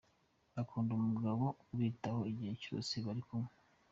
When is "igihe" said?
2.31-2.53